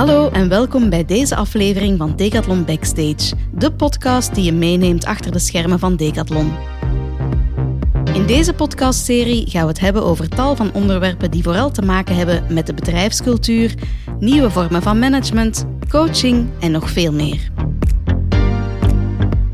[0.00, 5.32] Hallo en welkom bij deze aflevering van Decathlon Backstage, de podcast die je meeneemt achter
[5.32, 6.52] de schermen van Decathlon.
[8.12, 12.16] In deze podcastserie gaan we het hebben over tal van onderwerpen die vooral te maken
[12.16, 13.74] hebben met de bedrijfscultuur,
[14.18, 17.50] nieuwe vormen van management, coaching en nog veel meer.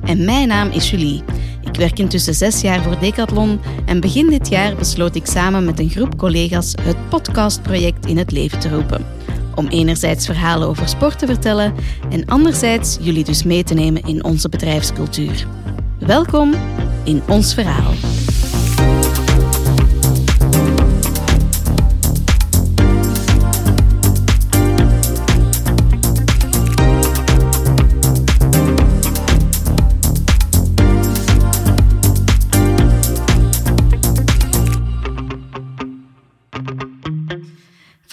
[0.04, 1.22] En mijn naam is Julie.
[1.60, 5.78] Ik werk intussen zes jaar voor Decathlon en begin dit jaar besloot ik samen met
[5.78, 9.15] een groep collega's het podcastproject in het leven te roepen.
[9.57, 11.75] Om enerzijds verhalen over sport te vertellen
[12.11, 15.46] en anderzijds jullie dus mee te nemen in onze bedrijfscultuur.
[15.99, 16.54] Welkom
[17.04, 18.15] in ons verhaal.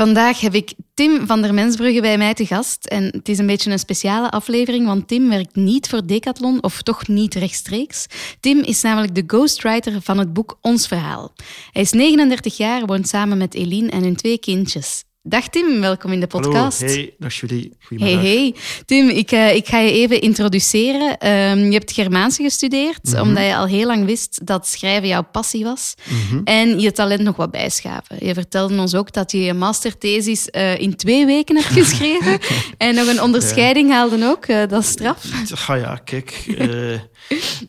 [0.04, 2.86] Vandaag heb ik Tim van der Mensbrugge bij mij te gast.
[2.86, 6.82] En het is een beetje een speciale aflevering, want Tim werkt niet voor Decathlon, of
[6.82, 8.06] toch niet rechtstreeks.
[8.40, 11.34] Tim is namelijk de ghostwriter van het boek Ons Verhaal.
[11.72, 15.04] Hij is 39 jaar, woont samen met Eline en hun twee kindjes.
[15.26, 16.80] Dag Tim, welkom in de podcast.
[16.80, 17.74] Hallo, hey, dag jullie.
[17.96, 18.56] Hey, hey.
[18.86, 21.30] Tim, ik, uh, ik ga je even introduceren.
[21.30, 23.22] Um, je hebt Germaanse gestudeerd, mm -hmm.
[23.22, 25.94] omdat je al heel lang wist dat schrijven jouw passie was.
[26.10, 26.42] Mm -hmm.
[26.44, 28.26] En je talent nog wat bijschaven.
[28.26, 32.40] Je vertelde ons ook dat je je masterthesis uh, in twee weken hebt geschreven.
[32.78, 33.96] en nog een onderscheiding ja.
[33.96, 35.26] haalde ook, uh, dat is straf.
[35.68, 36.46] Ah ja, kijk.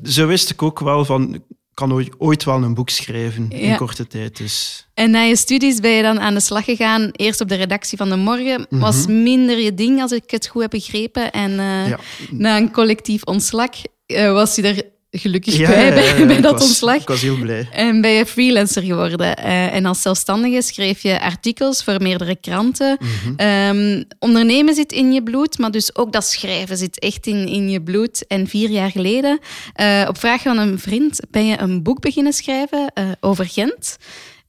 [0.02, 1.42] zo wist ik ook wel van
[1.74, 3.56] kan ooit, ooit wel een boek schrijven ja.
[3.56, 4.36] in korte tijd.
[4.36, 4.86] Dus.
[4.94, 7.10] En na je studies ben je dan aan de slag gegaan.
[7.12, 8.60] Eerst op de redactie van De Morgen.
[8.60, 8.80] Mm -hmm.
[8.80, 11.32] Was minder je ding, als ik het goed heb begrepen.
[11.32, 11.98] En uh, ja.
[12.30, 13.70] na een collectief ontslag
[14.06, 17.00] uh, was je er gelukkig ja, bij, bij, ja, bij dat was, ontslag.
[17.00, 17.68] Ik was heel blij.
[17.72, 19.38] En ben je freelancer geworden.
[19.38, 22.98] Uh, en als zelfstandige schreef je artikels voor meerdere kranten.
[23.00, 23.76] Mm -hmm.
[23.76, 27.70] um, ondernemen zit in je bloed, maar dus ook dat schrijven zit echt in, in
[27.70, 28.26] je bloed.
[28.26, 29.38] En vier jaar geleden,
[29.80, 33.96] uh, op vraag van een vriend, ben je een boek beginnen schrijven uh, over Gent.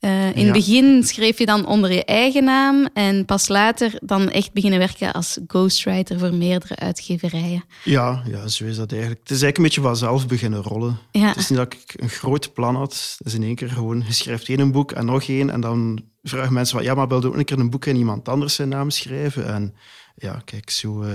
[0.06, 0.44] Uh, in ja.
[0.44, 4.80] het begin schreef je dan onder je eigen naam en pas later dan echt beginnen
[4.80, 7.64] werken als ghostwriter voor meerdere uitgeverijen.
[7.84, 9.22] Ja, ja, zo is dat eigenlijk.
[9.22, 10.98] Het is eigenlijk een beetje vanzelf beginnen rollen.
[11.12, 11.28] Ja.
[11.28, 13.16] Het is niet dat ik een groot plan had.
[13.18, 16.04] Het is in één keer gewoon, je schrijft één boek en nog één en dan
[16.24, 18.56] vragen mensen van, ja, maar wil je ook een keer een boek in iemand anders
[18.56, 19.48] zijn naam schrijven?
[19.48, 19.76] En
[20.16, 21.04] ja, kijk, zo...
[21.04, 21.14] Uh,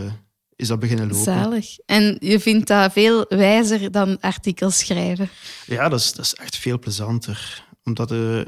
[0.56, 1.24] is dat beginnen lopen.
[1.24, 1.78] Zalig.
[1.86, 5.30] En je vindt dat veel wijzer dan artikels schrijven?
[5.66, 7.68] Ja, dat is, dat is echt veel plezanter.
[7.84, 8.41] Omdat uh,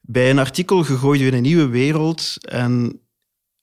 [0.00, 3.00] bij een artikel gegooid in een nieuwe wereld en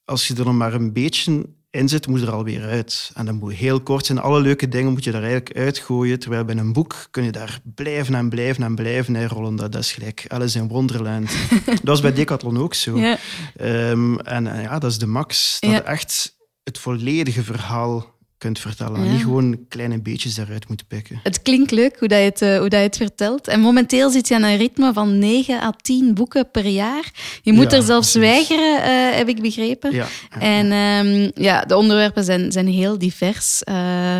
[0.04, 3.10] als je er nog maar een beetje in zit, moet je er alweer uit.
[3.14, 4.18] En dat moet heel kort zijn.
[4.18, 6.18] Alle leuke dingen moet je er eigenlijk uitgooien.
[6.18, 9.56] Terwijl bij een boek kun je daar blijven en blijven en blijven uitrollen.
[9.56, 11.30] Dat, dat is gelijk Alice in Wonderland.
[11.64, 12.98] dat was bij Decathlon ook zo.
[12.98, 13.18] Ja.
[13.60, 15.56] Um, en, en, ja, dat is de max.
[15.60, 15.82] Dat ja.
[15.82, 19.04] echt het volledige verhaal kunt vertellen.
[19.04, 19.12] Ja.
[19.12, 21.20] Niet gewoon kleine beetjes daaruit moeten pikken.
[21.22, 23.48] Het klinkt leuk hoe, dat je het, uh, hoe dat je het vertelt.
[23.48, 27.10] En momenteel zit je aan een ritme van 9 à 10 boeken per jaar.
[27.42, 28.30] Je moet ja, er zelfs precies.
[28.30, 29.94] weigeren, uh, heb ik begrepen.
[29.94, 30.06] Ja,
[30.38, 33.62] en um, ja, de onderwerpen zijn, zijn heel divers.
[33.64, 34.18] Uh,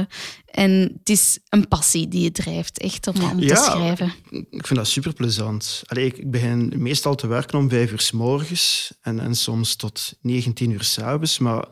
[0.50, 4.12] en het is een passie die je drijft, echt om, om te schrijven.
[4.30, 5.82] Ik vind dat super plezant.
[5.86, 10.12] Allee, ik begin meestal te werken om vijf uur s morgens en, en soms tot
[10.20, 11.64] 19 uur s'avonds, maar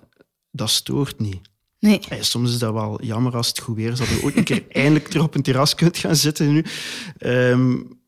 [0.51, 1.41] dat stoort niet.
[1.79, 2.01] Nee.
[2.21, 4.65] Soms is dat wel jammer als het goed weer is, dat je ooit een keer
[4.83, 6.65] eindelijk er op een terras kunt gaan zitten nu.
[7.19, 7.99] Um,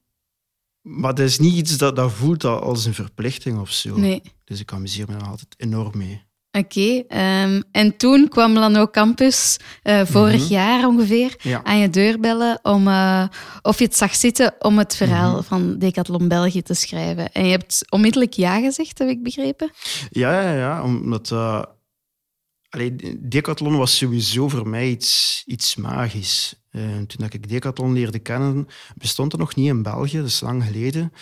[0.83, 3.97] maar dat is niet iets dat, dat voelt als een verplichting of zo.
[3.97, 4.23] Nee.
[4.45, 6.27] Dus ik amuseer me er altijd enorm mee.
[6.53, 10.49] Oké, okay, um, en toen kwam Lano Campus uh, vorig mm -hmm.
[10.49, 11.61] jaar ongeveer ja.
[11.65, 13.25] aan je deur bellen om uh,
[13.63, 15.45] of je het zag zitten om het verhaal mm -hmm.
[15.45, 17.33] van Decathlon België te schrijven.
[17.33, 19.71] En je hebt onmiddellijk ja gezegd, heb ik begrepen?
[20.11, 21.31] Ja, ja, ja omdat...
[21.31, 21.63] Uh,
[22.69, 26.55] Allee, Decathlon was sowieso voor mij iets, iets magisch.
[26.73, 30.65] Uh, toen ik Decathlon leerde kennen, bestond er nog niet in België, dat is lang
[30.65, 31.13] geleden.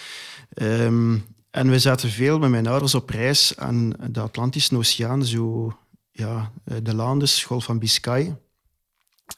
[0.55, 5.77] Um, en we zaten veel met mijn ouders op reis aan de Atlantische Oceaan, zo
[6.11, 6.53] ja,
[6.83, 8.37] de Landes, Golf van Biscay.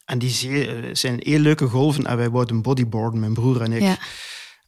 [0.05, 3.81] En die zee, zijn heel leuke golven en wij wouden bodyboarden, mijn broer en ik.
[3.81, 3.99] Ja.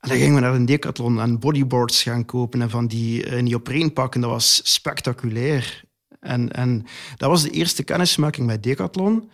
[0.00, 3.42] En dan gingen we naar een decathlon en bodyboards gaan kopen en van die uh,
[3.42, 4.20] niet pakken.
[4.20, 5.84] Dat was spectaculair.
[6.20, 6.86] En, en
[7.16, 9.30] dat was de eerste kennismaking met Decathlon.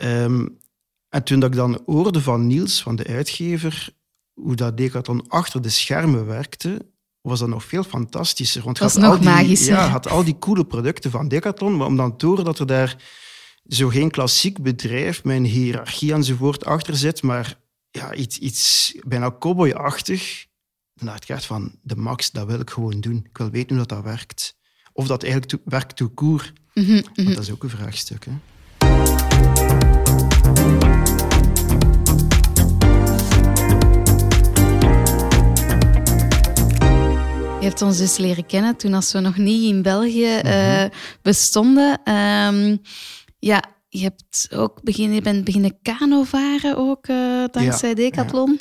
[0.00, 0.58] Um,
[1.08, 3.88] en toen dat ik dan hoorde van Niels, van de uitgever,
[4.32, 6.90] hoe dat Decathlon achter de schermen werkte,
[7.20, 8.62] was dat nog veel fantastischer.
[8.62, 9.74] Want was nog die, magischer.
[9.74, 12.66] Ja, had al die coole producten van Decathlon, maar om dan te horen dat er
[12.66, 13.02] daar
[13.66, 17.58] zo geen klassiek bedrijf met een hiërarchie enzovoort achter zit, maar
[17.90, 20.46] ja, iets, iets bijna cowboyachtig,
[20.94, 23.26] dan dacht ik echt van, de max, dat wil ik gewoon doen.
[23.28, 24.60] Ik wil weten hoe dat, dat werkt
[24.92, 26.52] Of dat eigenlijk to, werkt tout court.
[26.74, 27.34] Mhm, Want mhm.
[27.34, 28.24] dat is ook een vraagstuk.
[28.24, 28.32] Hè?
[37.60, 40.84] Je hebt ons dus leren kennen toen als we nog niet in België eh,
[41.22, 42.00] bestonden.
[42.04, 42.76] Ehm,
[43.38, 48.60] ja, je, hebt ook begin, je bent beginnen kanovaren ook, eh, dankzij Ja, Decathlon.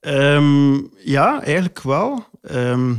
[0.00, 0.74] Ehm,
[1.04, 2.24] ja, eigenlijk wel.
[2.42, 2.94] Ehm,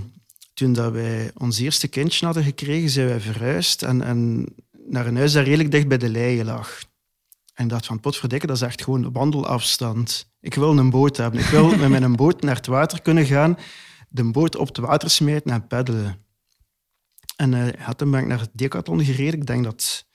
[0.59, 5.17] toen dat wij ons eerste kindje hadden gekregen, zijn wij verhuisd en, en naar een
[5.17, 6.83] huis dat redelijk dicht bij de leien lag.
[7.53, 10.31] En ik dacht van, potverdikke, dat is echt gewoon de wandelafstand.
[10.39, 11.39] Ik wil een boot hebben.
[11.39, 13.57] Ik wil met mijn boot naar het water kunnen gaan,
[14.09, 16.25] de boot op het water smijten en peddelen.
[17.35, 19.39] En eh, ja, toen ben ik naar het Decathlon gereden.
[19.39, 20.05] Ik denk dat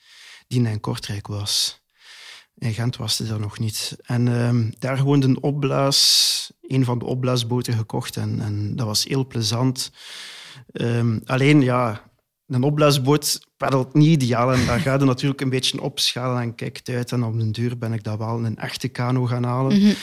[0.47, 1.81] die in Kortrijk was.
[2.55, 3.97] In Gent was het er nog niet.
[4.01, 8.17] En ehm, daar gewoon een opblaas, een van de opblaasboten gekocht.
[8.17, 9.91] En, en dat was heel plezant.
[10.71, 12.11] Ehm, alleen, ja,
[12.47, 14.53] een opblaasboot peddelt niet ideaal.
[14.53, 17.11] En daar gaat je natuurlijk een beetje opschalen en kijkt uit.
[17.11, 19.81] En op den duur ben ik dat wel een echte kano gaan halen.
[19.81, 19.93] Mhm,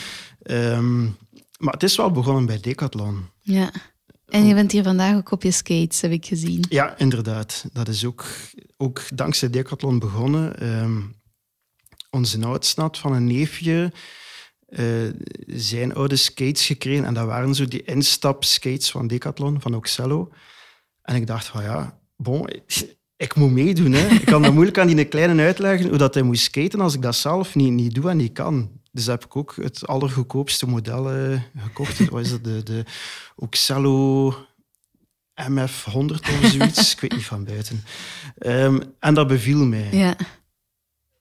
[0.43, 1.03] Ehm,
[1.59, 3.25] maar het is wel begonnen bij Decathlon.
[3.41, 3.71] ja.
[4.27, 6.65] En je bent hier vandaag ook op je skates, heb ik gezien.
[6.69, 7.65] Ja, inderdaad.
[7.73, 8.25] Dat is ook,
[8.77, 10.59] ook dankzij Decathlon begonnen.
[10.59, 11.01] Ehm,
[12.09, 13.91] onze oudste had van een neefje
[14.75, 14.85] eh,
[15.47, 17.05] zijn oude skates gekregen.
[17.05, 20.31] En dat waren zo die instap-skates van Decathlon, van Oxello.
[21.01, 22.49] En ik dacht van ja, bon,
[23.17, 23.91] ik, moet meedoen.
[23.91, 24.07] Hè.
[24.07, 27.01] Ik kan dat moeilijk aan die kleine uitleggen hoe dat hij moet skaten als ik
[27.01, 28.81] dat zelf niet, niet doe en niet kan.
[28.91, 32.09] Dus heb ik ook het allergoedkoopste model eh, gekocht.
[32.09, 32.43] Wat is dat?
[32.43, 32.83] De, de
[33.35, 34.31] Oxello
[35.41, 36.93] MF100 of zoiets.
[36.93, 37.83] ik weet niet van buiten.
[38.37, 39.89] Ehm, en dat beviel mij.
[39.91, 40.15] Ja.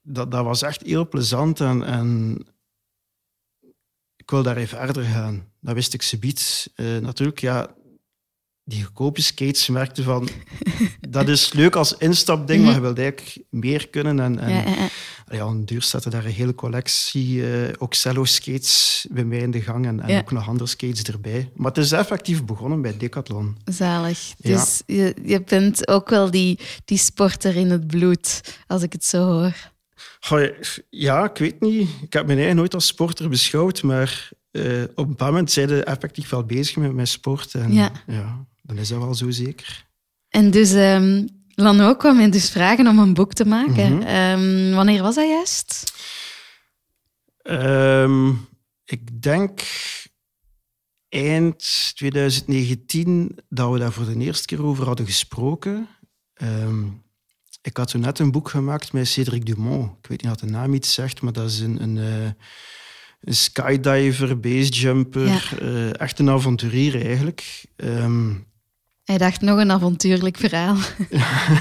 [0.02, 2.38] Dat, dat was echt heel plezant en, en
[4.32, 5.44] wil daar even verder gaan.
[5.60, 6.70] Dat wist ik subiet.
[6.74, 7.74] Eh natuurlijk, ja,
[8.64, 10.28] die goedkope skates merkte van...
[11.08, 14.20] dat is leuk als instapding, maar je wilt eigenlijk meer kunnen.
[14.20, 14.88] En, en Ja,
[15.30, 20.00] ja, duur zette daar een hele collectie eh Oxello-skates bij mij in de gang en,
[20.00, 20.18] en Ja.
[20.18, 21.50] ook nog andere skates erbij.
[21.54, 23.56] Maar het is effectief begonnen bij Decathlon.
[23.64, 24.18] Zalig.
[24.36, 24.56] Ja.
[24.56, 29.04] Dus je, je bent ook wel die, die sporter in het bloed, als ik het
[29.04, 29.71] zo hoor.
[30.20, 30.46] Goh,
[30.90, 31.88] Ja, ik weet niet.
[32.02, 35.68] Ik heb me eigenlijk nooit als sporter beschouwd, maar eh, op een bepaald moment zijn
[35.68, 37.54] ze effectief wel bezig met mijn sport.
[37.54, 37.92] En, Ja.
[38.62, 39.86] dan is dat wel zo zeker.
[40.28, 43.92] En dus ehm Lano kwam je dus vragen om een boek te maken.
[43.96, 44.02] Mhm.
[44.02, 45.92] Ehm, wanneer was dat juist?
[47.42, 48.28] Ehm,
[48.84, 49.60] ik denk
[51.08, 55.88] eind 2019 dat we daar voor de eerste keer over hadden gesproken.
[57.62, 59.90] Ik had toen net een boek gemaakt met Cédric Dumont.
[60.02, 62.30] Ik weet niet of de naam iets zegt, maar dat is een, een, eh,
[63.20, 65.26] een skydiver, basejumper.
[65.26, 65.40] Ja.
[65.60, 67.64] eh, echt een avonturier eigenlijk.
[67.76, 68.34] Ehm,
[69.04, 70.76] Hij dacht nog een avontuurlijk verhaal.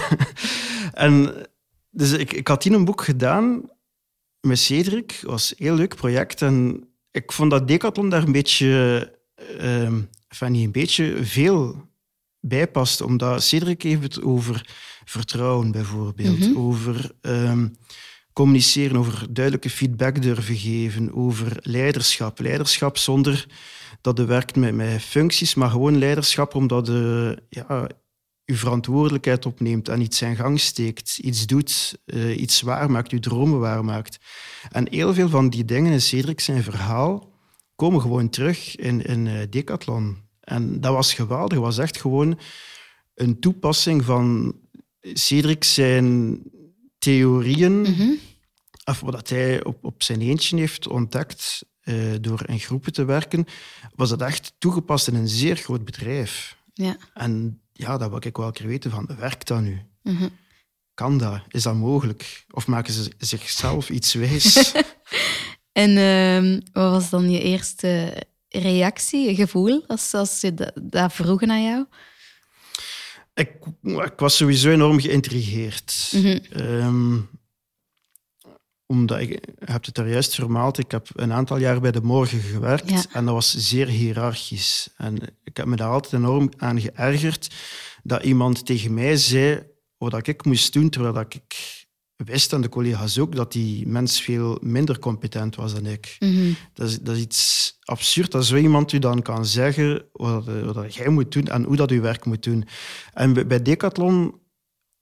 [0.93, 1.33] en
[1.89, 3.69] dus ik, ik had hier een boek gedaan
[4.39, 5.11] met Cedric.
[5.11, 6.41] Het was een heel leuk project.
[6.41, 9.11] En ik vond dat Decathlon daar een beetje,
[9.57, 11.89] ehm enfin, niet een beetje, veel
[12.41, 13.01] bij past.
[13.01, 14.69] Omdat Cedric heeft het over
[15.05, 16.39] vertrouwen bijvoorbeeld.
[16.39, 16.57] Mhm.
[16.57, 17.67] Over ehm,
[18.33, 21.13] communiceren, over duidelijke feedback durven geven.
[21.13, 22.39] Over leiderschap.
[22.39, 23.47] Leiderschap zonder
[24.01, 27.87] dat je werkt met, met functies, maar gewoon leiderschap omdat je ja,
[28.45, 33.59] je verantwoordelijkheid opneemt en iets in gang steekt, iets doet, eh, iets waarmaakt, je dromen
[33.59, 34.19] waarmaakt.
[34.71, 37.29] En heel veel van die dingen in Cedric zijn verhaal
[37.75, 40.17] komen gewoon terug in, in eh, Decathlon.
[40.41, 41.57] En dat was geweldig.
[41.57, 42.39] Dat was echt gewoon
[43.13, 44.55] een toepassing van
[45.01, 46.39] Cedric zijn
[46.99, 48.09] theorieën, Mhm.
[48.85, 53.45] of wat hij op, op zijn eentje heeft ontdekt eh, door in groepen te werken,
[53.95, 56.57] was dat echt toegepast in een zeer groot bedrijf.
[56.73, 56.97] Ja.
[57.13, 59.81] En ja, dat wil ik wel een keer weten van, werkt dat nu?
[60.03, 60.27] Mhm.
[60.93, 61.41] Kan dat?
[61.47, 62.45] Is dat mogelijk?
[62.51, 64.71] Of maken ze zichzelf iets wijs?
[65.71, 68.13] En ehm, wat was dan je eerste
[68.59, 71.85] reactie, gevoel, als, als ze dat, dat vroegen aan jou?
[73.33, 73.51] ik,
[73.83, 76.11] ik was sowieso enorm geïntrigeerd.
[76.13, 76.39] Mhm.
[76.51, 77.19] Ehm,
[78.85, 82.01] omdat ik, je hebt het daar juist vermaald, ik heb een aantal jaar bij de
[82.01, 83.03] morgen gewerkt Ja.
[83.11, 84.89] en dat was zeer hiërarchisch.
[84.97, 87.53] En ik heb me daar altijd enorm aan geërgerd
[88.03, 89.63] dat iemand tegen mij zei
[89.97, 91.80] wat ik moest doen, terwijl dat ik
[92.25, 96.15] wist, en de collega's ook, dat die mens veel minder competent was dan ik.
[96.19, 96.51] Mhm.
[96.73, 100.71] Dat is, dat is iets absurd dat zo iemand u dan kan zeggen wat, eh,
[100.71, 102.67] wat jij moet doen en hoe dat je werk moet doen.
[103.13, 104.39] En bij- bij Decathlon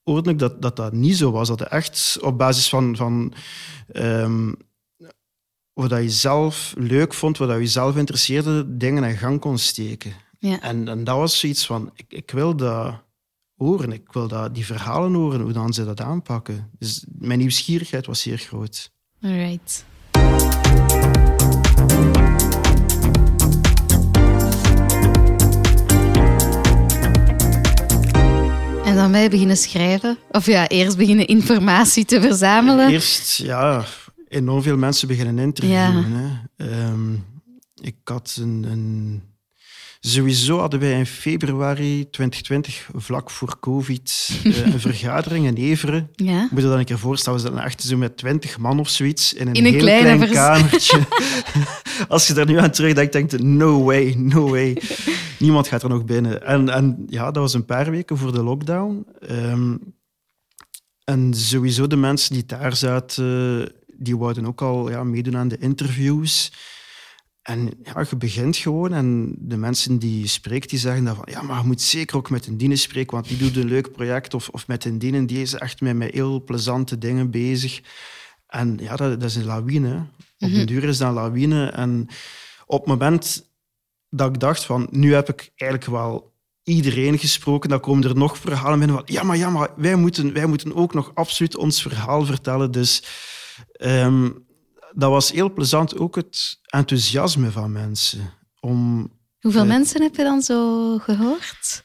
[0.02, 1.48] hoorde ik dat, dat dat niet zo was.
[1.48, 3.32] Dat het echt op basis van, van
[3.92, 4.52] ehm,
[5.72, 10.12] wat je zelf leuk vond, wat je zelf interesseerde, dingen in gang kon steken.
[10.38, 10.60] Ja.
[10.60, 13.02] En, en dat was zoiets van, ik, ik wil dat
[13.60, 13.92] horen.
[13.92, 16.70] Ik wil dat, die verhalen horen, hoe dan ze dat aanpakken.
[16.78, 18.90] Dus mijn nieuwsgierigheid was zeer groot.
[19.22, 19.84] Alright.
[28.84, 30.18] En dan je beginnen schrijven?
[30.30, 32.88] Of ja, eerst beginnen informatie te verzamelen?
[32.88, 33.84] Eerst, ja,
[34.28, 36.10] enorm veel mensen beginnen interviewen.
[36.10, 36.42] Ja.
[36.56, 36.88] Hè.
[36.88, 37.24] Um,
[37.80, 39.22] ik had een, een
[40.02, 46.10] Sowieso hadden wij in februari 2020, vlak voor COVID, eh, een vergadering in Everen.
[46.14, 46.48] Ja.
[46.50, 49.32] Moet je dan een keer voorstellen, we zaten echt zo met twintig man of zoiets
[49.32, 51.06] in een, in een heel klein kamertje.
[52.08, 54.82] Als je daar nu aan terugdenkt, denk je, no way, no way.
[55.38, 56.46] Niemand gaat er nog binnen.
[56.46, 59.06] En, en ja, dat was een paar weken voor de lockdown.
[59.30, 59.94] Um,
[61.04, 65.58] en sowieso de mensen die daar zaten, die wouden ook al ja, meedoen aan de
[65.58, 66.52] interviews.
[67.42, 71.28] En ja, je begint gewoon en de mensen die je spreekt, die zeggen dan van
[71.30, 73.92] ja, maar je moet zeker ook met een dienen spreken, want die doet een leuk
[73.92, 74.34] project.
[74.34, 77.80] Of, of met een dienen, die is echt met, met heel plezante dingen bezig.
[78.46, 79.94] En ja, dat, dat is een lawine.
[80.38, 80.66] Op mm -hmm.
[80.66, 81.66] duur is dat een lawine.
[81.66, 82.08] En
[82.66, 83.50] op het moment
[84.08, 86.32] dat ik dacht van nu heb ik eigenlijk wel
[86.62, 90.32] iedereen gesproken, dan komen er nog verhalen binnen van ja, maar, ja, maar wij, moeten,
[90.32, 92.70] wij moeten ook nog absoluut ons verhaal vertellen.
[92.70, 93.04] Dus
[93.80, 94.48] um,
[94.94, 98.32] dat was heel plezant, ook het enthousiasme van mensen.
[98.60, 101.84] Om, Hoeveel mensen heb je dan zo gehoord?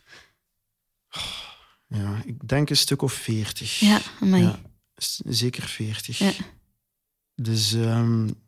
[1.88, 3.80] Ja, ik denk een stuk of veertig.
[3.80, 4.60] Ja, ja,
[5.26, 6.18] zeker veertig.
[6.18, 6.32] Ja.
[7.36, 8.44] Dus um,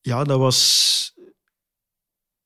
[0.00, 1.14] ja, dat was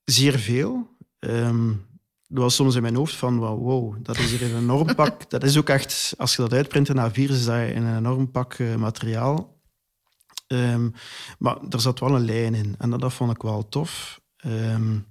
[0.04, 0.97] zeer veel.
[1.18, 1.87] Um,
[2.28, 5.25] er was soms in mijn hoofd van, wow, dat is hier een enorm pak.
[5.30, 8.59] Dat is ook echt, als je dat uitprint in A4, is dat een enorm pak
[8.59, 9.53] uh, materiaal.
[10.46, 10.92] Um,
[11.38, 14.20] maar er zat wel een lijn in en dat, dat vond ik wel tof.
[14.46, 15.06] Um,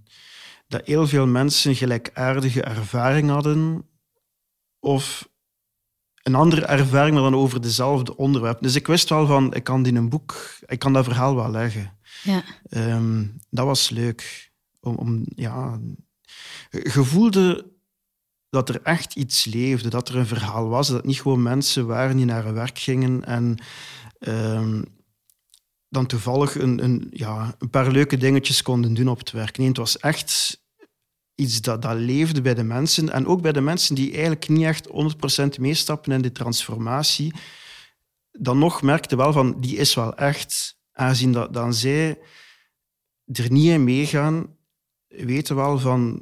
[0.68, 3.86] dat heel veel mensen gelijkaardige ervaring hadden
[4.80, 5.30] of
[6.24, 8.62] een andere ervaring, maar dan over dezelfde onderwerp.
[8.62, 11.36] Dus ik wist wel van, ik kan die in een boek, ik kan dat verhaal
[11.36, 11.98] wel leggen.
[12.24, 12.44] Ja.
[12.70, 14.52] Um, dat was leuk.
[14.80, 15.80] Om, om, ja,
[16.70, 17.72] je voelde
[18.50, 21.88] dat er echt iets leefde, dat er een verhaal was, dat het niet gewoon mensen
[21.88, 23.58] waren die naar hun werk gingen en
[24.20, 24.86] um,
[25.94, 29.58] dan toevallig een, een, ja, een paar leuke dingetjes konden doen op het werk.
[29.58, 30.62] Nee, het was echt
[31.36, 33.10] iets dat, dat leefde bij de mensen.
[33.10, 34.88] En ook bij de mensen die eigenlijk niet echt
[35.58, 37.34] 100% meestappen in de transformatie.
[38.32, 40.82] Dan nog merkte wel van, die is wel echt.
[40.92, 42.20] Aangezien dat, dan zij
[43.26, 44.56] er niet in meegaan,
[45.08, 46.22] weten wel van,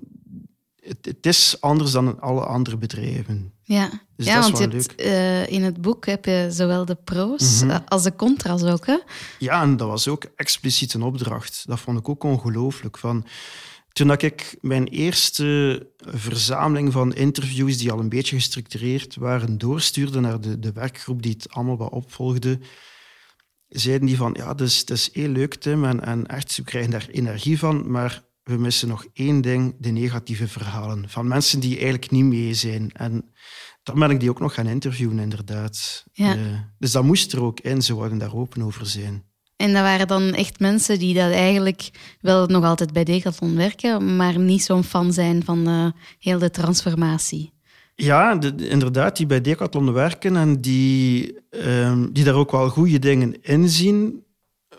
[0.76, 3.54] het, het is anders dan alle andere bedrijven.
[3.72, 7.64] Ja, dus ja want je hebt, uh, in het boek heb je zowel de pro's
[7.64, 7.80] mhm.
[7.88, 8.86] als de contra's ook.
[8.86, 8.98] Hè?
[9.40, 11.64] Ja, en dat was ook expliciet een opdracht.
[11.68, 12.98] Dat vond ik ook ongelooflijk.
[12.98, 13.26] Van,
[13.92, 20.42] toen ik mijn eerste verzameling van interviews, die al een beetje gestructureerd waren, doorstuurde naar
[20.42, 22.60] de, de werkgroep die het allemaal wat opvolgde,
[23.68, 26.92] zeiden die van, ja, het is, is heel leuk, Tim, en, en echt, we krijgen
[26.92, 31.10] daar energie van, maar we missen nog één ding, de negatieve verhalen.
[31.10, 32.92] Van mensen die eigenlijk niet mee zijn.
[32.92, 33.32] En
[33.84, 36.04] dan ben ik die ook nog gaan interviewen, inderdaad.
[36.14, 36.36] Ja.
[36.36, 39.24] Uh, dus dat moest er ook in, ze wilden daar open over zijn.
[39.56, 41.90] En dat waren dan echt mensen die dat eigenlijk
[42.22, 45.88] wel nog altijd bij Decathlon werken, maar niet zo'n fan zijn van uh,
[46.20, 47.54] heel de transformatie.
[47.96, 53.42] Ja, inderdaad, die bij Decathlon werken en die, um, die daar ook wel goede dingen
[53.42, 54.24] in zien,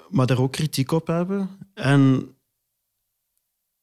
[0.08, 1.48] maar daar ook kritiek op hebben.
[1.74, 2.28] En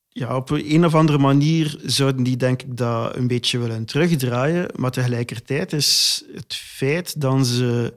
[0.09, 4.71] ja, op een of andere manier zouden die denk ik dat een beetje willen terugdraaien.
[4.75, 7.93] Maar tegelijkertijd is het feit dat ze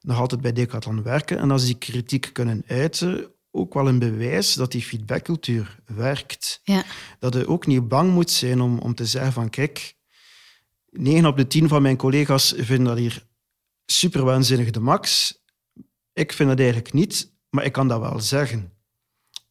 [0.00, 3.98] nog altijd bij Decathlon werken en dat ze die kritiek kunnen uiten, ook wel een
[3.98, 6.60] bewijs dat die feedbackcultuur werkt.
[6.64, 6.84] Ja.
[7.18, 9.94] Dat je ook niet bang moet zijn om, om te zeggen van kijk,
[10.90, 13.26] 9 op de 10 van mijn collega's vinden dat hier
[13.86, 15.34] super waanzinnig de max.
[16.12, 18.75] Ik vind dat eigenlijk niet, maar ik kan dat wel zeggen.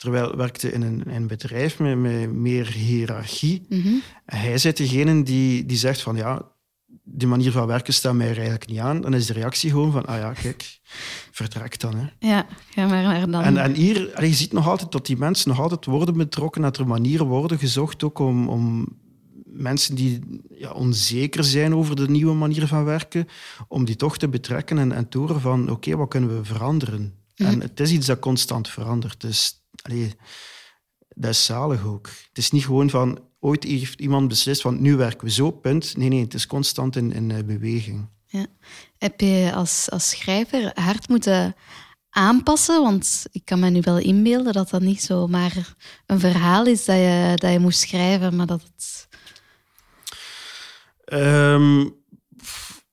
[0.06, 3.66] Terwijl werkte in een, een bedrijf met, met, meer hiërarchie.
[3.70, 6.42] Mm Hij is degene die, die zegt van ja,
[7.04, 9.02] die manier van werken staat mij er eigenlijk niet aan.
[9.02, 10.80] Dan is de reactie gewoon van, ah ja, kijk,
[11.32, 11.96] vertrek dan.
[11.96, 12.28] Hè.
[12.28, 13.44] Ja, ga maar naar dan.
[13.44, 16.78] En, en hier, je ziet nog altijd dat die mensen nog altijd worden betrokken, dat
[16.78, 18.88] er manieren worden gezocht ook om, om
[19.46, 20.20] mensen die
[20.50, 23.28] ja, onzeker zijn over de nieuwe manier van werken,
[23.68, 27.14] om die toch te betrekken en, en te horen van, oké, wat kunnen we veranderen?
[27.36, 27.60] En mhm.
[27.60, 29.22] het is iets dat constant verandert.
[29.22, 30.14] Dus allee,
[31.16, 32.08] dat is zalig ook.
[32.08, 35.98] Het is niet gewoon van ooit heeft iemand beslist van nu werken we zo, punt.
[35.98, 38.10] Nee, nee, het is constant in, in eh, beweging.
[38.26, 38.46] Ja.
[38.98, 41.56] Heb je als, als schrijver hard moeten
[42.10, 42.82] aanpassen?
[42.82, 45.76] Want ik kan me nu wel inbeelden dat dat niet zomaar
[46.06, 49.08] een verhaal is dat je, dat je moest schrijven, maar dat het...
[51.06, 51.90] Ehm,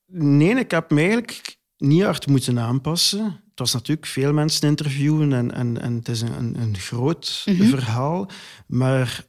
[0.06, 3.41] nee, ik heb me eigenlijk niet hard moeten aanpassen.
[3.52, 7.68] Het was natuurlijk veel mensen interviewen en, en, en het is een, een groot Mhm.
[7.68, 8.30] verhaal.
[8.66, 9.26] Maar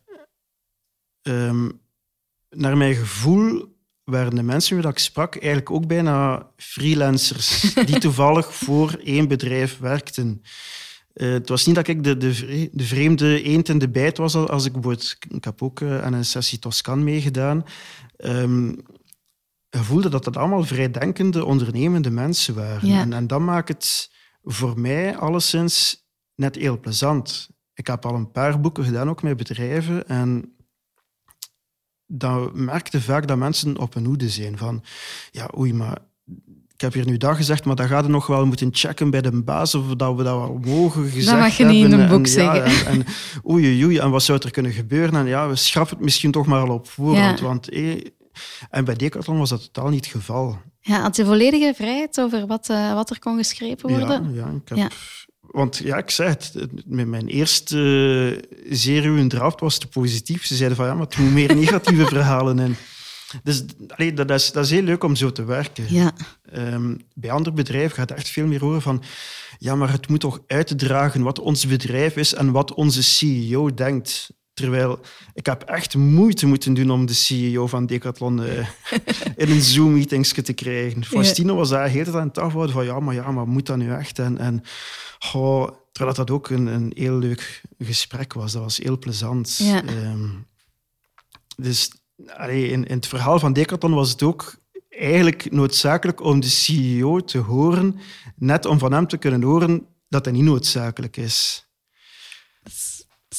[1.22, 1.70] ehm,
[2.50, 8.00] naar mijn gevoel waren de mensen met wie ik sprak eigenlijk ook bijna freelancers die
[8.00, 10.42] toevallig voor één bedrijf werkten.
[11.13, 14.36] Eh, het was niet dat ik de, de, de vreemde eend in de bijt was
[14.36, 15.18] als ik bijvoorbeeld...
[15.30, 17.65] Ik heb ook eh, aan een sessie Toscan meegedaan.
[18.18, 18.74] Ehm,
[19.82, 22.88] voelde dat dat allemaal vrijdenkende, ondernemende mensen waren.
[22.88, 23.01] Ja.
[23.01, 24.12] En, en dat maakt het
[24.44, 27.50] voor mij alleszins net heel plezant.
[27.74, 30.08] Ik heb al een paar boeken gedaan, ook met bedrijven.
[30.08, 30.56] En
[32.06, 34.58] dan merkte vaak dat mensen op hun hoede zijn.
[34.58, 34.84] Van,
[35.32, 35.98] ja, oei, maar
[36.74, 39.22] ik heb hier nu dat gezegd, maar dat gaat er nog wel moeten checken bij
[39.22, 42.00] de baas of dat we dat wel mogen gezegd mag je niet in hebben.
[42.00, 42.86] een boek en, ja, zeggen.
[42.86, 43.06] en, en
[43.50, 45.15] oei, oei, en wat zou er kunnen gebeuren?
[45.15, 47.39] En ja, we schrappen het misschien toch maar al op voorhand.
[47.39, 47.46] Ja.
[47.46, 48.06] Want, eh,
[48.70, 50.58] en bij Decathlon was dat totaal niet het geval.
[50.80, 54.34] Ja, had je volledige vrijheid over wat, eh, wat er kon geschreven worden?
[54.34, 54.88] Ja, ja, ik heb, Ja.
[55.42, 57.78] Want ja, ik zei het, het- met mijn eerste
[58.66, 60.46] eh, serie in draft was te positief.
[60.46, 62.75] Ze zeiden van ja, maar er moet meer negatieve verhalen in.
[63.44, 65.86] Dus allee, dat, is, dat is heel leuk om zo te werken.
[65.90, 66.12] Ja.
[66.52, 69.04] Ehm, bij andere bedrijven gaat het echt veel meer horen van
[69.60, 74.30] ja, maar het moet toch uitdragen wat ons bedrijf is en wat onze CEO denkt.
[74.54, 75.00] Terwijl
[75.34, 78.68] ik heb echt moeite moeten doen om de CEO van Decathlon eh,
[79.36, 81.06] in een Zoom-meeting te krijgen.
[81.06, 83.66] Faustino was daar de hele tijd aan het afhouden van ja, maar ja, maar moet
[83.66, 84.20] dat nu echt?
[84.20, 84.64] En, en
[85.92, 88.52] terwijl dat ook een, een heel leuk gesprek was.
[88.52, 89.58] Dat was heel plezant.
[89.58, 89.86] Ja.
[89.86, 90.30] Ehm,
[91.56, 91.92] dus
[92.28, 94.56] allee, in, in het verhaal van Decathlon was het ook
[94.90, 98.00] eigenlijk noodzakelijk om de CEO te horen,
[98.36, 101.68] net om van hem te kunnen horen dat hij niet noodzakelijk is.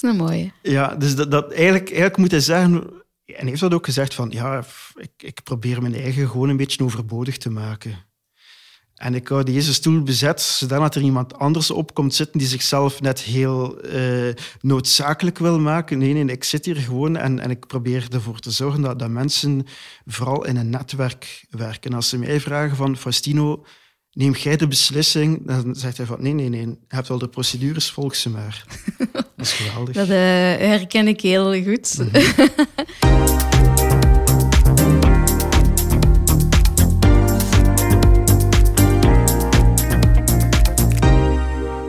[0.00, 0.52] Dat is, een mooie.
[0.62, 4.30] Ja, dus dat, dat eigenlijk, eigenlijk moet hij zeggen, en heeft dat ook gezegd, van
[4.30, 7.96] ja, ik, ik probeer mijn eigen gewoon een beetje overbodig te maken.
[8.94, 13.00] En ik hou deze stoel bezet, zodat er iemand anders op komt zitten die zichzelf
[13.00, 15.98] net heel eh, noodzakelijk wil maken.
[15.98, 19.11] Nee, nee, ik zit hier gewoon en, en ik probeer ervoor te zorgen dat, dat
[19.11, 19.66] mensen
[20.07, 21.94] vooral in een netwerk werken.
[21.94, 23.64] Als ze mij vragen van, Faustino,
[24.12, 25.46] neem jij de beslissing?
[25.46, 28.64] Dan zegt hij van, nee, nee, nee, je hebt wel de procedures, volg ze maar.
[29.44, 29.94] dat is geweldig.
[29.94, 30.16] Dat eh,
[30.68, 31.96] herken ik heel goed.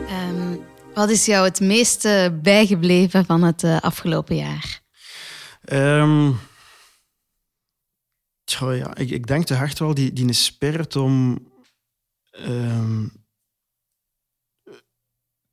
[0.08, 0.56] Ehm,
[0.94, 4.80] wat is jou het meeste bijgebleven van het eh, afgelopen jaar?
[8.44, 11.46] Tja, ja, ik, ik denk te hard wel die, die spirit om
[12.30, 13.04] ehm,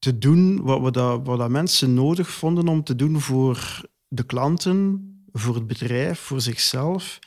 [0.03, 4.23] te doen wat, we dat, wat dat mensen nodig vonden om te doen voor de
[4.23, 7.19] klanten, voor het bedrijf, voor zichzelf,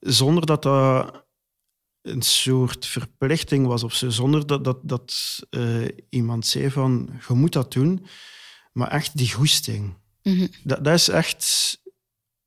[0.00, 1.24] zonder dat dat
[2.02, 7.34] een soort verplichting was of zo, zonder dat, dat, dat eh, iemand zei van je
[7.34, 8.06] moet dat doen,
[8.72, 9.94] maar echt die goesting.
[10.22, 10.46] Mhm.
[10.64, 11.78] Dat, dat is echt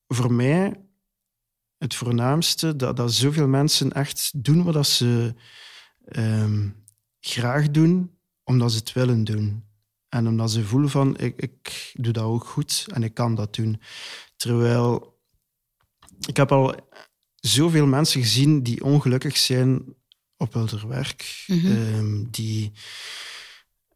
[0.07, 0.85] voor mij
[1.77, 5.33] het voornaamste, dat, dat zoveel mensen echt doen wat dat ze
[6.05, 6.69] ehm,
[7.19, 8.18] graag doen,
[8.49, 9.63] omdat ze het willen doen.
[10.09, 13.55] En omdat ze voelen van, ik, ik doe dat ook goed en ik kan dat
[13.55, 13.81] doen.
[14.35, 15.17] Terwijl
[16.27, 16.75] ik heb al
[17.35, 19.95] zoveel mensen gezien die ongelukkig zijn
[20.37, 21.65] op hun werk, Mhm.
[21.71, 22.71] ehm, die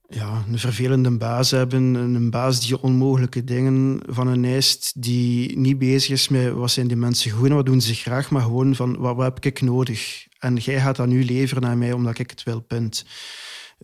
[0.09, 5.77] ja, een vervelende baas hebben, een baas die onmogelijke dingen van hen eist, die niet
[5.77, 8.75] bezig is met wat zijn die mensen goed en wat doen ze graag, maar gewoon
[8.75, 10.27] van wat, wat heb ik nodig?
[10.39, 13.05] En jij gaat dat nu leveren aan mij omdat ik het wil, punt.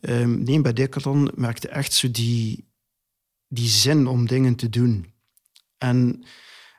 [0.01, 2.69] Ehm, nee, bij Decathlon merkte echt zo die,
[3.47, 5.13] die zin om dingen te doen.
[5.77, 6.23] En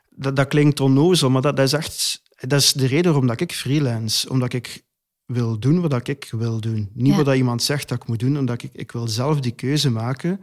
[0.09, 3.39] dat, dat klinkt onnozel, maar dat, dat is echt dat is de reden waarom dat
[3.41, 4.29] ik freelance.
[4.29, 4.83] Omdat ik
[5.25, 6.89] wil doen wat ik wil doen.
[6.93, 7.15] Niet Ja.
[7.15, 9.89] wat dat iemand zegt dat ik moet doen, omdat ik, ik wil zelf die keuze
[9.89, 10.41] maken.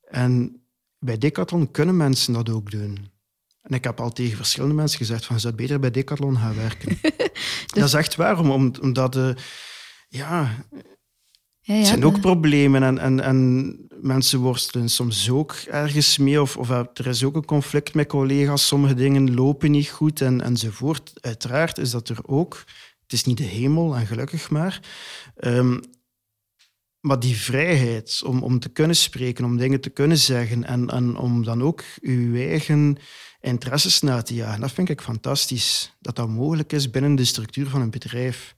[0.00, 0.62] En
[0.98, 3.10] bij Decathlon kunnen mensen dat ook doen.
[3.60, 6.54] En ik heb al tegen verschillende mensen gezegd van, je zou beter bij Decathlon gaan
[6.56, 6.98] werken.
[7.74, 9.34] Dat is echt waar, om- om- omdat de,
[11.70, 16.40] ja, Ja, het zijn ook problemen en, en, en mensen worstelen soms ook ergens mee.
[16.40, 18.66] Of, of er is ook een conflict met collega's.
[18.66, 21.12] Sommige dingen lopen niet goed en, enzovoort.
[21.20, 22.64] Uiteraard is dat er ook.
[23.02, 24.80] Het is niet de hemel en gelukkig maar.
[25.36, 25.78] Ehm,
[27.00, 31.16] maar die vrijheid om, om te kunnen spreken, om dingen te kunnen zeggen en, en
[31.16, 32.96] om dan ook uw eigen
[33.40, 35.96] interesses na te jagen, dat vind ik fantastisch.
[36.00, 38.54] Dat dat mogelijk is binnen de structuur van een bedrijf.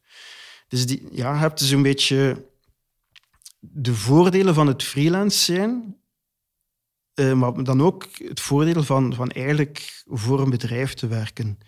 [0.69, 2.51] Dus die, ja, je hebt dus een beetje
[3.65, 5.97] de voordelen van het freelance zijn,
[7.15, 11.59] eh, maar dan ook het voordeel van, van eigenlijk voor een bedrijf te werken.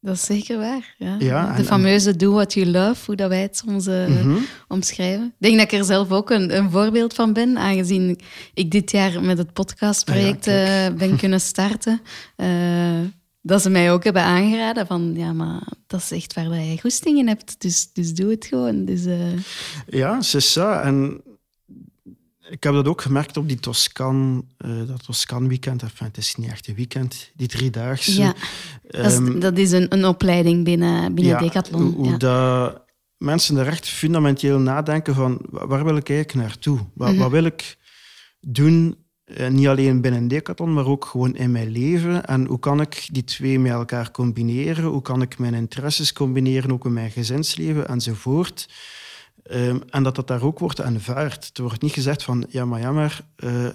[0.00, 0.94] Dat is zeker waar.
[0.98, 1.16] Ja.
[1.18, 4.36] ja de fameuze do what you love, hoe dat wij het soms uh,
[4.68, 5.26] omschrijven.
[5.26, 8.18] Ik denk dat ik er zelf ook een, een, voorbeeld van ben, aangezien
[8.54, 12.00] ik dit jaar met het podcastproject ah, uh, ben kunnen starten.
[13.44, 17.26] Dat ze mij ook hebben aangeraden van, ja, maar dat is echt waar je goestingen
[17.26, 18.84] hebt, dus, dus doe het gewoon.
[18.84, 19.04] Dus,
[19.86, 20.82] Ja, c'est ça.
[20.82, 21.22] En
[22.52, 25.82] ik heb dat ook gemerkt op die Toscan, uh, dat Toscan-weekend.
[25.82, 28.20] Enfin, het is niet echt een weekend, die driedaagse.
[28.20, 28.34] Ja,
[28.82, 31.92] dat is, um, dat is een, een opleiding binnen, binnen ja, Decathlon.
[31.92, 32.16] Hoe, ja.
[32.16, 32.82] dat
[33.16, 36.76] mensen er echt fundamenteel nadenken van waar wil ik eigenlijk naartoe?
[36.76, 37.22] Wat, mm -hmm.
[37.22, 37.76] wat wil ik
[38.40, 42.24] doen, uh, niet alleen binnen Decathlon, maar ook gewoon in mijn leven?
[42.24, 44.84] En hoe kan ik die twee met elkaar combineren?
[44.84, 48.68] Hoe kan ik mijn interesses combineren, ook in mijn gezinsleven enzovoort?
[49.50, 51.50] Um, en dat dat daar ook wordt aanvaard.
[51.54, 53.68] Er wordt niet gezegd van, ja, maar jammer, uh,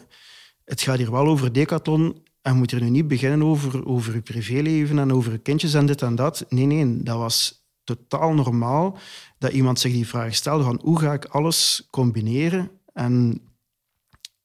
[0.66, 4.22] het gaat hier wel over decathlon en moet er nu niet beginnen over, over je
[4.22, 6.46] privéleven en over je kindjes en dit en dat.
[6.50, 8.98] Nee, nee, dat was totaal normaal
[9.38, 13.42] dat iemand zich die vraag stelde van hoe ga ik alles combineren en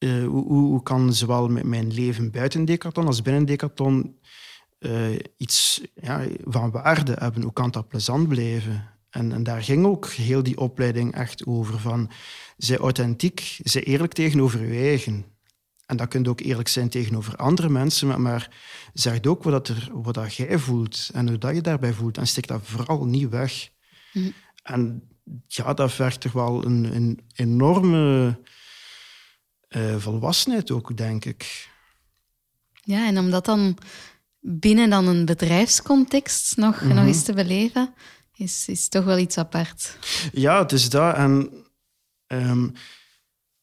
[0.03, 4.19] uh, hoe, hoe, kan zowel met mijn leven buiten decathlon als binnen decathlon
[4.79, 7.43] uh, iets ja, van waarde hebben?
[7.43, 8.91] Hoe kan dat plezant blijven?
[9.11, 11.79] En, en, daar ging ook heel die opleiding echt over.
[11.79, 12.11] Van,
[12.57, 15.25] zij authentiek, zij eerlijk tegenover je eigen.
[15.87, 18.51] En dat kunt ook eerlijk zijn tegenover andere mensen, maar, maar
[18.93, 22.19] zeg ook wat, dat er, wat dat jij voelt en hoe dat je daarbij voelt.
[22.19, 23.71] En stik dat vooral niet weg.
[24.13, 24.33] Mm.
[24.63, 25.09] En
[25.47, 28.39] ja, dat vergt toch wel een, een enorme
[29.77, 31.71] uh, volwassenheid ook, denk ik.
[32.73, 33.79] Ja, en om dat dan
[34.41, 36.97] binnen dan een bedrijfscontext nog, mm -hmm.
[36.97, 37.95] nog eens te beleven
[38.35, 39.97] is, is toch wel iets apart.
[40.33, 41.15] Ja, het is dat.
[41.15, 41.51] En
[42.27, 42.73] um,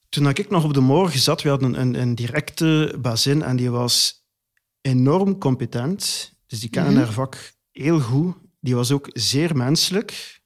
[0.10, 3.69] toen ik nog op de morgen zat, we hadden een, een directe bazin en die
[3.69, 4.26] was
[4.82, 6.34] enorm competent.
[6.48, 7.06] Dus die kende mm -hmm.
[7.06, 8.36] haar vak heel goed.
[8.60, 10.41] Die was ook zeer menselijk.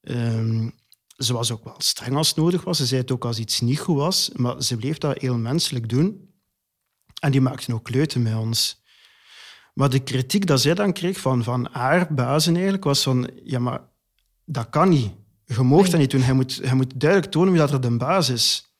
[0.00, 0.74] Um,
[1.16, 2.76] ze was ook wel streng als het nodig was.
[2.76, 5.88] Ze zei het ook als iets niet goed was, maar ze bleef dat heel menselijk
[5.88, 6.32] doen.
[7.20, 8.82] En die maakte ook leuten met ons.
[9.74, 13.58] Maar de kritiek dat zij dan kreeg van, van haar bazen eigenlijk, was van, ja,
[13.58, 13.80] maar
[14.44, 15.12] dat kan niet.
[15.44, 16.22] Je mag dat niet doen.
[16.22, 18.74] Hij moet, hij moet duidelijk tonen wie dat er de baas is.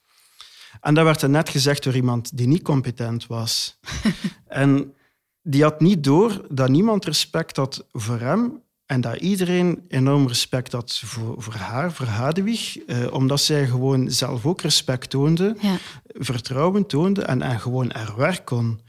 [0.80, 3.78] En dat werd er net gezegd door iemand die niet competent was.
[4.46, 4.94] en
[5.42, 10.72] die had niet door dat niemand respect had voor hem en dat iedereen enorm respect
[10.72, 15.76] had voor, voor haar, voor Hadewig, eh, omdat zij gewoon zelf ook respect toonde, ja.
[16.06, 18.80] vertrouwen toonde en, en gewoon haar werk kon.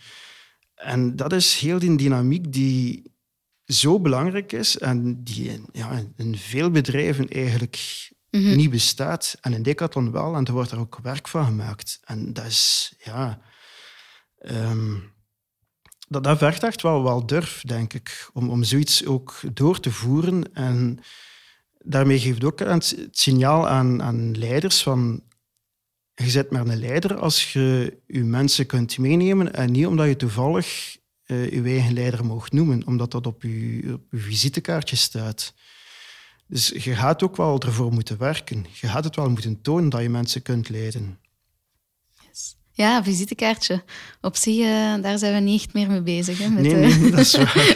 [0.76, 3.14] En dat is heel die dynamiek die
[3.66, 8.56] zo belangrijk is en die ja, in veel bedrijven eigenlijk mm -hmm.
[8.56, 9.38] niet bestaat.
[9.42, 12.00] En in Decathlon wel, en er wordt er ook werk van gemaakt.
[12.04, 13.40] En dat is, ja...
[14.48, 15.14] Um,
[16.08, 20.54] dat, dat vergt echt wel, durf, denk ik, om, om zoiets ook door te voeren.
[20.54, 21.00] En
[21.80, 25.24] daarmee geeft ook het signaal aan, aan leiders van
[26.16, 30.16] je zet maar een leider als je je mensen kunt meenemen en niet omdat je
[30.16, 35.54] toevallig uh, je eigen leider mag noemen, omdat dat op je, op je visitekaartje staat.
[36.48, 38.66] Dus je gaat ook wel ervoor moeten werken.
[38.74, 41.20] Je gaat het wel moeten tonen dat je mensen kunt leiden.
[42.78, 43.84] Ja, visitekaartje.
[44.22, 46.38] Op zich, uh, daar zijn we niet echt meer mee bezig.
[46.38, 47.68] Hè, met nee, nee, dat is waar.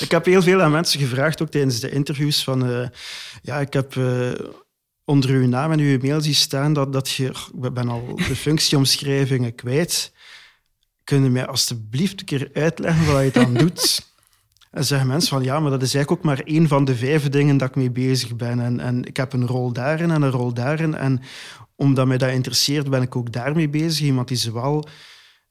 [0.00, 2.70] ik heb heel veel aan mensen gevraagd, ook tijdens de interviews, van...
[2.70, 2.86] Uh,
[3.42, 3.96] ja, ik heb
[5.04, 7.28] onder uw naam en uw mail zie staan dat, dat je...
[7.62, 10.12] Ik ben al de functieomschrijvingen kwijt.
[11.04, 14.10] Kun je mij alstublieft een keer uitleggen wat je dan doet?
[14.72, 17.28] En zeggen mensen van, ja, maar dat is eigenlijk ook maar één van de vijf
[17.28, 18.60] dingen dat ik mee bezig ben.
[18.60, 20.94] En, en ik heb een rol daarin en een rol daarin.
[20.94, 21.20] En
[21.76, 24.06] omdat mij dat interesseert, ben ik ook daarmee bezig.
[24.06, 24.88] Iemand die zowel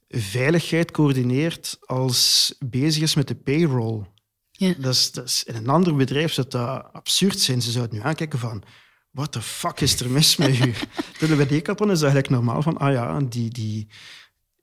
[0.08, 4.06] veiligheid coördineert als bezig is met de payroll.
[4.52, 4.74] Ja.
[4.78, 7.62] Dat is, dat is, in een ander bedrijf zou dat absurd zijn.
[7.62, 8.64] Ze zouden nu aankijken van
[9.12, 10.74] what the fuck is er mis met u?
[11.18, 13.88] Terwijl bij Decathlon is eigenlijk normaal van, ah ja, die, die,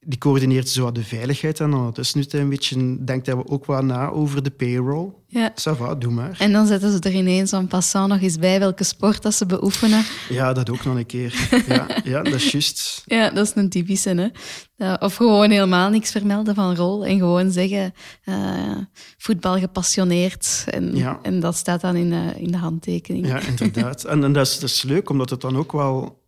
[0.00, 4.08] die coördineert zo de veiligheid en ondertussen nu een beetje denkt hij ook wel na
[4.08, 5.12] over de payroll.
[5.26, 5.52] Ja.
[5.54, 6.36] Va, doe maar.
[6.38, 9.46] En dan zetten ze er ineens een passant nog eens bij welke sport dat ze
[9.46, 10.04] beoefenen.
[10.28, 11.48] Ja, dat ook nog een keer.
[11.66, 13.02] Ja, ja dat is juist.
[13.06, 14.32] Ja, dat is een typische.
[14.76, 14.94] Hè?
[14.94, 18.76] Of gewoon helemaal niks vermelden van rol en gewoon zeggen uh,
[19.18, 20.64] voetbal gepassioneerd.
[20.66, 21.18] En, ja.
[21.22, 23.26] en dat staat dan in de, in de handtekening.
[23.26, 24.04] Ja, inderdaad.
[24.04, 26.26] En, en dat, is, dat is leuk, omdat het dan ook wel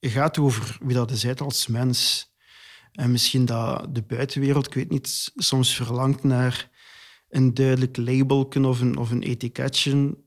[0.00, 2.29] gaat over wie dat is als mens.
[2.92, 6.70] En misschien dat de buitenwereld, ik weet niet, soms verlangt naar
[7.28, 10.18] een duidelijk labelken of een, of een etiketje.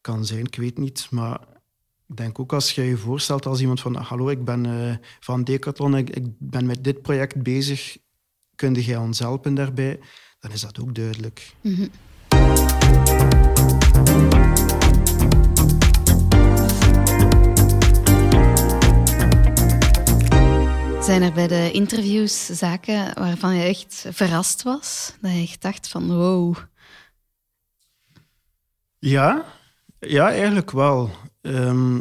[0.00, 1.06] Kan zijn, ik weet niet.
[1.10, 1.40] Maar
[2.08, 5.44] ik denk ook als je je voorstelt als iemand van hallo, ik ben uh, van
[5.44, 7.96] Decathlon, ik, ik, ben met dit project bezig,
[8.54, 10.00] kun jij ons helpen daarbij?
[10.42, 11.52] dan is dat ook duidelijk.
[11.60, 11.86] Mhm.
[21.04, 25.14] Zijn er bij de interviews zaken waarvan je echt verrast was?
[25.20, 26.56] Dat je echt dacht van wow.
[28.98, 29.44] Ja,
[29.98, 31.10] ja eigenlijk wel.
[31.40, 32.00] Ehm,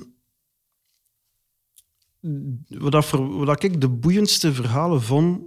[2.67, 5.41] wat, voor, ik de boeiendste verhalen vond,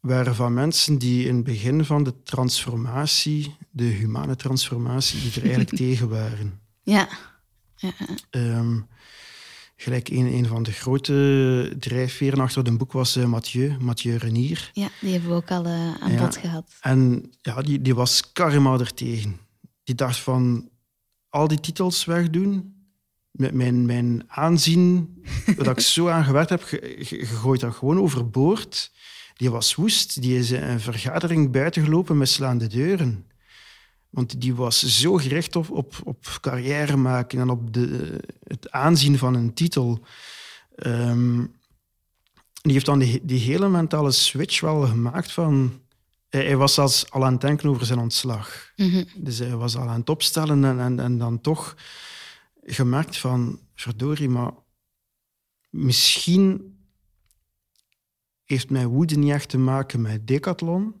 [0.00, 5.42] waren van mensen die in het begin van de transformatie, de humane transformatie, die er
[5.42, 6.60] eigenlijk tegen waren.
[6.82, 7.08] Ja.
[7.76, 7.92] ja.
[8.30, 8.80] Ehm,
[9.84, 14.70] gelijk een, een van de grote drijfveren achter het boek was uh, Mathieu, Mathieu Renier.
[14.72, 16.18] Ja, die hebben we ook al uh, aan Ja.
[16.18, 16.72] bod gehad.
[16.80, 19.36] En ja, die, die was karma er tegen.
[19.84, 20.68] Die dacht van,
[21.28, 22.74] al die titels wegdoen,
[23.30, 25.14] met mijn, mijn aanzien,
[25.56, 28.92] dat ik zo aan gewerkt heb, ge- ge- gegooid dat gewoon overboord.
[29.36, 30.22] Die was woest.
[30.22, 33.26] Die is een vergadering buitengelopen met slaande deuren.
[34.14, 39.18] Want die was zo gericht op, op, op carrière maken en op de, het aanzien
[39.18, 40.06] van een titel.
[40.74, 41.38] Ehm,
[42.62, 45.82] die heeft dan die, die hele mentale switch wel gemaakt van...
[46.28, 48.72] Hij, hij was zelfs al aan het denken over zijn ontslag.
[48.76, 49.04] Mhm.
[49.16, 51.76] Dus hij was al aan het opstellen en, en, en dan toch
[52.62, 53.58] gemerkt van...
[53.74, 54.50] Verdorie, maar
[55.70, 56.78] misschien
[58.44, 60.94] heeft mijn woede niet echt te maken met Decathlon,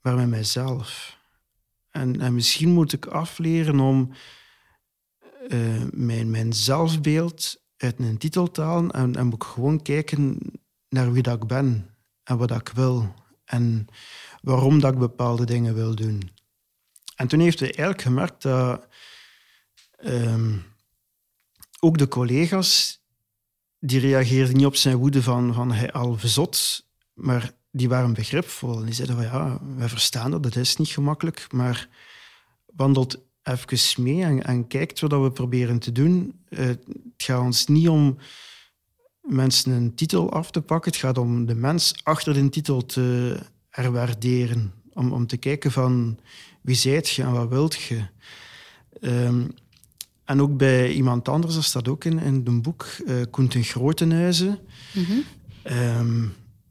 [0.00, 1.17] maar met mijzelf.
[1.98, 4.12] En, en misschien moet ik afleren om
[5.48, 10.38] eh, mijn, mijn zelfbeeld uit een titel te halen en, en moet ik gewoon kijken
[10.88, 13.86] naar wie dat ik ben en wat dat ik wil en
[14.42, 16.30] waarom dat ik bepaalde dingen wil doen.
[17.16, 18.86] En toen heeft hij eigenlijk gemerkt dat
[19.96, 20.56] ehm,
[21.80, 23.02] ook de collega's
[23.78, 28.78] die reageerden niet op zijn woede van, van hij al verzot, maar die waren begripvol.
[28.78, 31.88] En die zeiden van ja, wij verstaan dat, dat is niet gemakkelijk, maar
[32.66, 36.40] wandelt even mee en, en kijkt wat we proberen te doen.
[36.48, 36.84] Eh, het
[37.16, 38.18] gaat ons niet om
[39.22, 43.36] mensen een titel af te pakken, het gaat om de mens achter de titel te
[43.68, 44.72] herwaarderen.
[44.92, 46.18] Om, om te kijken van
[46.62, 48.06] wie zijt je en wat wilt je.
[49.00, 49.46] Ehm,
[50.24, 53.64] en ook bij iemand anders, dat staat ook in, in het boek, eh Koen ten
[53.64, 54.58] Grotenhuizen.
[54.94, 55.18] Mhm.
[55.62, 56.26] Ehm,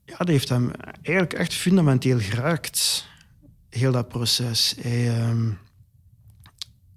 [0.07, 3.07] ja, dat heeft hem eigenlijk echt fundamenteel geraakt,
[3.69, 4.75] heel dat proces.
[4.79, 5.51] Hij, ehm,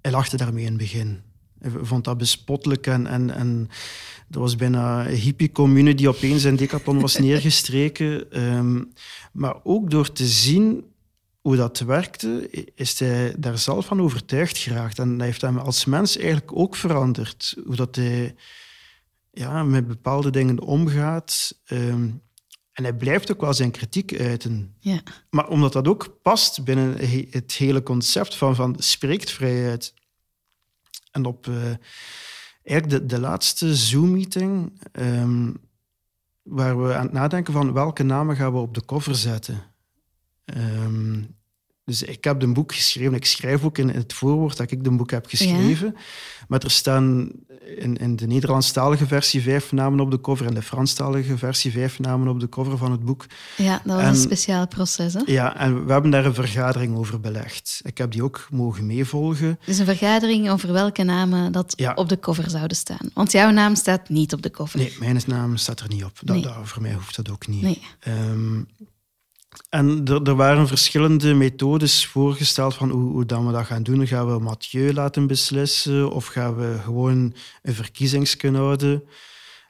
[0.01, 1.21] hij lachte daarmee in het begin.
[1.59, 3.69] Hij vond dat bespottelijk en, en, en
[4.29, 8.31] er was bijna een hippie-commune die opeens in Decathlon was neergestreken.
[8.31, 8.83] Ehm,
[9.31, 10.85] maar ook door te zien
[11.41, 14.99] hoe dat werkte, is hij daar zelf van overtuigd geraakt.
[14.99, 17.57] En dat heeft hem als mens eigenlijk ook veranderd.
[17.65, 18.35] Hoe dat hij
[19.31, 21.59] ja, met bepaalde dingen omgaat.
[21.65, 22.09] Ehm,
[22.73, 24.75] en hij blijft ook wel zijn kritiek uiten.
[24.79, 25.01] Ja.
[25.29, 29.93] Maar omdat dat ook past binnen he- het hele concept van, van spreekvrijheid.
[31.11, 31.73] En op eh,
[32.63, 35.53] eigenlijk de, de laatste Zoom-meeting, ehm,
[36.41, 39.63] waar we aan het nadenken van welke namen gaan we op de cover zetten.
[40.45, 41.23] Ehm,
[41.85, 43.13] dus ik heb een boek geschreven.
[43.13, 45.95] Ik schrijf ook in het voorwoord dat ik een boek heb geschreven.
[46.47, 47.29] Maar er staan
[47.77, 51.99] in, in de Nederlandstalige versie vijf namen op de cover en de Franstalige versie vijf
[51.99, 53.25] namen op de cover van het boek.
[53.57, 55.13] ja, dat was En- een speciaal proces.
[55.13, 55.21] Hè?
[55.25, 57.79] Ja, en we hebben daar een vergadering over belegd.
[57.83, 59.59] Ik heb die ook mogen meevolgen.
[59.65, 61.93] Dus een vergadering over welke namen dat Ja.
[61.93, 63.09] op de cover zouden staan.
[63.13, 64.79] Want jouw naam staat niet op de cover.
[64.79, 66.19] Nee, mijn naam staat er niet op.
[66.23, 66.43] Dat, Nee.
[66.45, 67.61] dat- voor mij hoeft dat ook niet.
[67.61, 67.81] Nee.
[67.99, 68.61] Ehm,
[69.69, 74.07] en er, er waren verschillende methodes voorgesteld van hoe, hoe dan we dat gaan doen.
[74.07, 79.03] Gaan we Mathieu laten beslissen of gaan we gewoon een verkiezingskunde houden?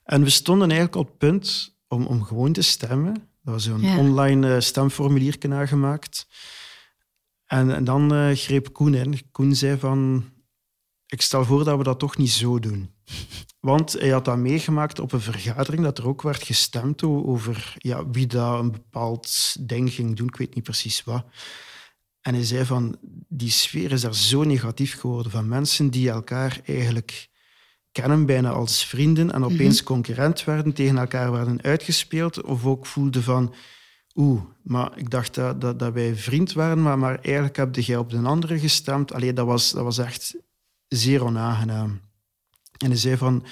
[0.03, 3.13] En we stonden eigenlijk op het punt om, om gewoon te stemmen.
[3.43, 3.97] Er was zo'n Ja.
[3.97, 6.27] online eh, stemformulier aangemaakt.
[7.45, 9.31] En, en dan eh, greep Koen in.
[9.31, 10.29] Koen zei van...
[11.05, 12.89] Ik stel voor dat we dat toch niet zo doen.
[13.59, 18.09] Want hij had dat meegemaakt op een vergadering, dat er ook werd gestemd over ja,
[18.09, 20.27] wie dat een bepaald ding ging doen.
[20.27, 21.25] Ik weet niet precies wat.
[22.21, 22.97] En hij zei van,
[23.27, 27.29] die sfeer is daar zo negatief geworden van mensen die elkaar eigenlijk
[27.91, 33.23] kennen, bijna als vrienden, en opeens concurrent werden, tegen elkaar werden uitgespeeld, of ook voelden
[33.23, 33.53] van,
[34.15, 37.97] oeh, maar ik dacht dat, dat, dat wij vriend waren, maar, maar eigenlijk heb jij
[37.97, 39.13] op de andere gestemd.
[39.13, 40.35] Allee, dat was, dat was echt
[40.87, 42.01] zeer onaangenaam.
[42.81, 43.45] En hij zei van,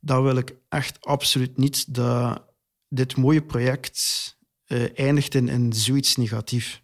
[0.00, 2.44] dat wil ik echt absoluut niet, dat
[2.88, 3.98] dit mooie project
[4.64, 6.82] eh, eindigt in, in zoiets negatief.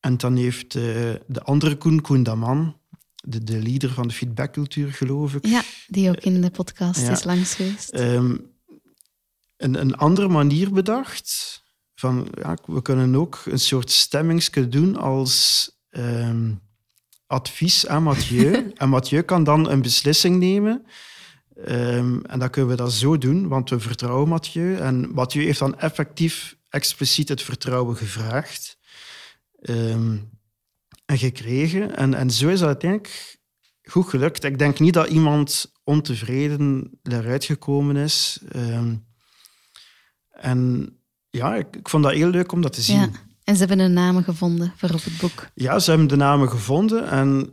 [0.00, 0.82] En dan heeft eh,
[1.26, 2.80] de andere Koen, Koen Daman,
[3.14, 7.24] de, de leader van de feedbackcultuur, geloof ik, Ja, die ook in de podcast is
[7.24, 7.90] langs geweest.
[7.90, 8.36] ehm,
[9.56, 11.62] een, een andere manier bedacht
[11.94, 16.54] van ja, we kunnen ook een soort stemmingsje doen als ehm,
[17.26, 18.70] advies aan Mathieu.
[18.74, 20.86] en Mathieu kan dan een beslissing nemen.
[21.64, 24.76] Ehm, en dan kunnen we dat zo doen, want we vertrouwen Mathieu.
[24.76, 28.78] En Mathieu heeft dan effectief expliciet het vertrouwen gevraagd
[29.60, 30.16] ehm,
[31.04, 31.96] en gekregen.
[31.96, 33.38] En, en zo is dat uiteindelijk
[33.82, 34.44] goed gelukt.
[34.44, 38.40] Ik denk niet dat iemand ontevreden eruit gekomen is.
[40.30, 43.00] en ja, ik, ik, vond dat heel leuk om dat te zien.
[43.00, 43.10] Ja.
[43.46, 45.48] En ze hebben een namen gevonden voor op het boek.
[45.54, 47.08] Ja, ze hebben de namen gevonden.
[47.08, 47.52] En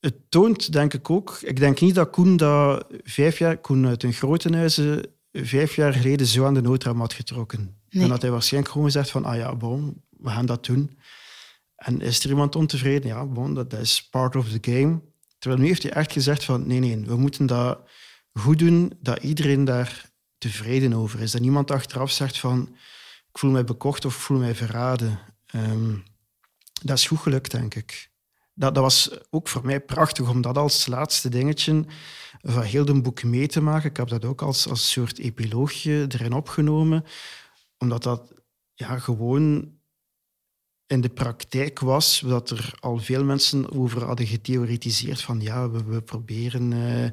[0.00, 1.38] het toont, denk ik ook...
[1.42, 3.56] Ik denk niet dat Koen dat vijf jaar...
[3.56, 7.76] Koen uit een grote vijf jaar geleden zo aan de noodrem had getrokken.
[7.90, 8.02] Nee.
[8.02, 9.24] En dat hij waarschijnlijk gewoon gezegd van...
[9.24, 10.98] Ah ja, bon, we gaan dat doen.
[11.76, 13.08] En is er iemand ontevreden?
[13.08, 15.00] Ja, bon, dat is part of the game.
[15.38, 16.66] Terwijl nu heeft hij echt gezegd van...
[16.66, 17.78] Nee, nee, we moeten dat
[18.32, 21.30] goed doen, dat iedereen daar tevreden over is.
[21.30, 22.76] Dat niemand achteraf zegt van
[23.32, 25.18] ik voel mij bekocht of ik voel mij verraden.
[25.46, 25.96] Ehm,
[26.82, 28.10] dat is goed gelukt, denk ik.
[28.54, 31.84] Dat, dat was ook voor mij prachtig om dat als laatste dingetje
[32.40, 33.90] van heel boek mee te maken.
[33.90, 37.04] Ik heb dat ook als, als soort epiloogje erin opgenomen,
[37.78, 38.32] omdat dat
[38.74, 39.72] ja, gewoon
[40.92, 45.84] in de praktijk was, dat er al veel mensen over hadden getheoretiseerd van ja, we,
[45.84, 47.08] we proberen uh,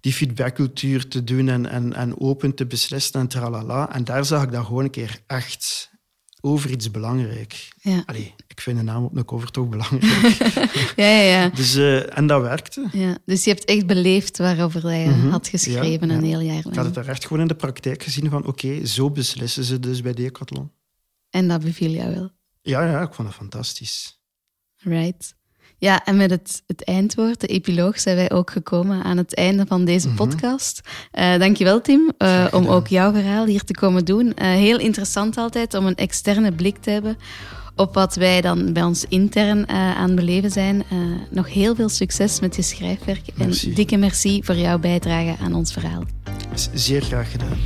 [0.00, 3.94] die feedbackcultuur te doen en, en, en open te beslissen en tralala.
[3.94, 5.90] En daar zag ik dat gewoon een keer echt
[6.40, 7.68] over iets belangrijk.
[7.80, 8.02] Ja.
[8.06, 10.36] Allee, ik vind de naam op een cover toch belangrijk.
[10.96, 11.48] ja, ja, ja.
[11.48, 12.88] Dus, uh, en dat werkte.
[12.92, 16.66] Ja, dus je hebt echt beleefd waarover je mm had geschreven een heel jaar lang.
[16.66, 19.80] Ik had het er echt gewoon in de praktijk gezien van oké, zo beslissen ze
[19.80, 20.70] dus bij Decathlon.
[21.30, 22.30] En dat beviel jou wel?
[22.62, 24.20] Ja, ja, ik vond het fantastisch.
[24.76, 25.34] Right.
[25.82, 29.66] Ja, en met het, het eindwoord, de epiloog, zijn wij ook gekomen aan het einde
[29.66, 30.28] van deze mm -hmm.
[30.28, 30.80] podcast.
[31.12, 34.26] Uh, dankjewel, Tim, uh, om ook jouw verhaal hier te komen doen.
[34.26, 37.16] Uh, heel interessant altijd om een externe blik te hebben
[37.76, 40.84] op wat wij dan bij ons intern aan beleven zijn.
[41.30, 43.68] nog heel veel succes met je schrijfwerk merci.
[43.68, 46.02] en dikke merci voor jouw bijdrage aan ons verhaal.
[46.74, 47.58] Zeer graag gedaan.